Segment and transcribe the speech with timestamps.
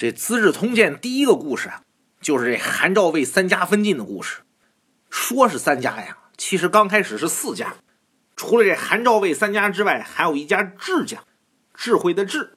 [0.00, 1.82] 这《资治通鉴》第一个故事啊，
[2.22, 4.38] 就是这韩赵魏三家分晋的故事。
[5.10, 7.74] 说是三家呀，其实刚开始是四家。
[8.34, 11.22] 除了这韩赵魏三家之外，还有一家智家，
[11.74, 12.54] 智慧的智。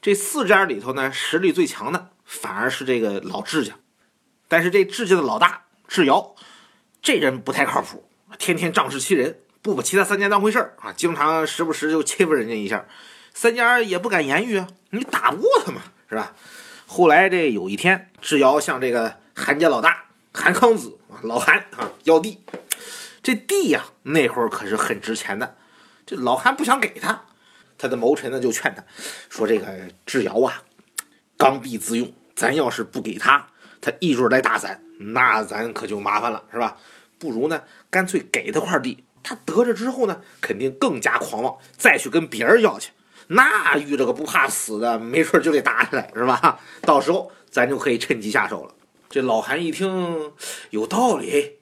[0.00, 3.74] 这四家里头呢，实力最强的反而是这个老智家。
[4.48, 6.34] 但是这智家的老大智瑶，
[7.02, 8.08] 这人不太靠谱，
[8.38, 12.86] 天天仗势欺人，不把其他三家当回事儿啊，经常时不时就欺负人家一下，
[13.34, 16.34] 三家也不敢言语啊，你打不过他嘛，是吧？
[16.92, 22.40] 后来这有一天，智瑶向这个韩家老大韩康子啊，老韩啊要地，
[23.22, 25.54] 这地呀那会儿可是很值钱的，
[26.04, 27.26] 这老韩不想给他，
[27.78, 28.82] 他的谋臣呢就劝他
[29.28, 29.68] 说：“这个
[30.04, 30.64] 智瑶啊，
[31.36, 33.46] 刚愎自用，咱要是不给他，
[33.80, 36.76] 他一准来打咱，那咱可就麻烦了，是吧？
[37.20, 42.90] 不如呢，干脆给他块地，他得着之后呢，肯定更加狂妄，再去跟别人要去。”
[43.32, 46.58] 那遇着个不怕死的，没准就得打起来，是吧？
[46.82, 48.74] 到时候咱就可以趁机下手了。
[49.08, 50.32] 这老韩一听
[50.70, 51.58] 有道理，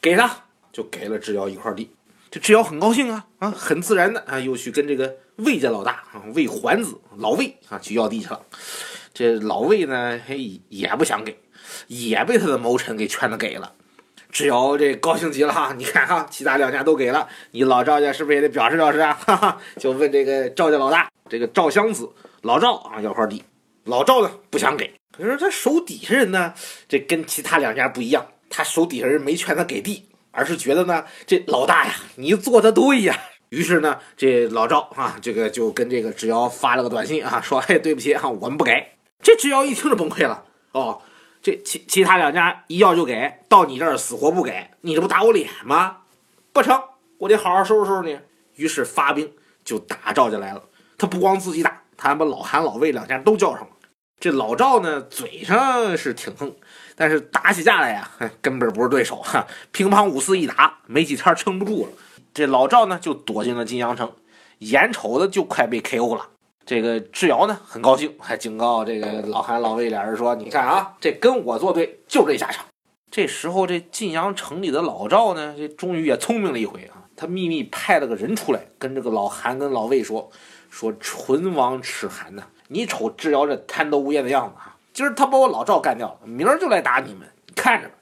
[0.00, 1.90] 给他就给了智瑶一块地。
[2.30, 8.40] 这智瑶很高兴啊啊，很自然的啊，又去跟这个魏家老大啊魏桓子老魏啊去要地去了。
[9.12, 11.38] 这老魏呢，嘿也不想给，
[11.88, 13.74] 也被他的谋臣给劝着给了。
[14.32, 19.12] 智瑶这高兴极了哈， 你看哈，其他两家都给了，你老赵家是不是也得表示表示啊？
[19.26, 22.08] 哈哈，就问这个赵家老大，这个赵襄子
[22.42, 23.42] 老赵啊要块地，
[23.84, 26.54] 老赵呢不想给，可是他手底下人呢，
[26.88, 33.18] 这跟其他两家不一样，他手底下人没劝他给地，而是觉得呢这老大呀，你做的对呀。
[33.50, 38.72] 于是呢，这老赵啊，这个就跟这个智瑶发了个短信啊，说，嘿，对不起啊，我们不给。
[39.20, 41.02] 这智瑶一听就崩溃了，哦。
[41.42, 45.98] 这其其他两家一要就给，到你这儿死活不给，你这不打我脸吗？
[46.52, 46.78] 不成，
[47.18, 48.18] 我得好好收拾收拾你。
[48.56, 49.32] 于是发兵
[49.64, 50.62] 就打赵家来了。
[50.98, 53.68] 他不光自己打，他还把老韩、老魏两家都叫上了。
[54.18, 56.54] 这老赵呢，嘴上是挺横，
[56.94, 58.10] 但是打起架来呀，
[58.42, 59.16] 根本不是对手。
[59.16, 61.92] 哈，乒乓五四一打，没几天撑不住了。
[62.34, 64.12] 这老赵呢，就躲进了晋阳城，
[64.58, 66.28] 眼瞅着就快被 KO 了。
[66.70, 72.64] 这个智瑶呢很高兴，还警告这个老韩、老魏俩人说：“你看啊，这跟我作对，就这下场。”
[73.10, 77.10] 这时候，这晋阳城里的老赵呢，这终于也聪明了一回啊！
[77.16, 80.30] 他秘密派了个人出来，跟这个老韩跟老魏说
[80.70, 87.94] ：“说唇亡齿寒呐，你瞅智瑶这贪得无厌的样子啊，今儿他把我老赵干掉了，明儿就来打你们，看着吧。”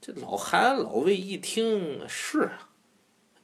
[0.00, 2.72] 这老韩、老魏一听是啊，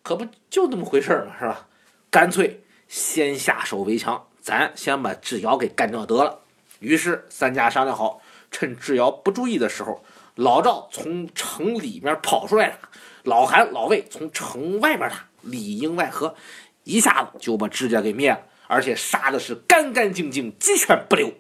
[0.03, 1.35] 可不就那么回事吗？
[1.39, 1.67] 是吧？
[2.11, 4.29] 干脆先下手为强。
[4.43, 6.41] 咱先把智瑶给干掉得了。
[6.81, 8.21] 于是三家商量好，
[8.51, 10.05] 趁智瑶不注意的时候，
[10.35, 12.79] 老赵从城里面跑出来了，
[13.23, 16.35] 老韩、老魏从城外边打，里应外合，
[16.83, 21.33] 一下子就把智家给灭了，而且杀的是干干净净，鸡犬不留。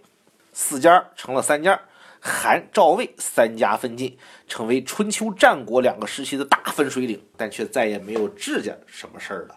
[0.52, 1.80] 四家成了三家，
[2.20, 9.56] 韩、赵、魏三家分晋，成为春秋战国两个时期的大分水岭，但却再也没有智家什么事儿了。